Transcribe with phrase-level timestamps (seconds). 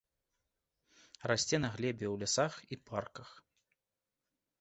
[1.31, 3.29] Расце на глебе ў лясах і парках.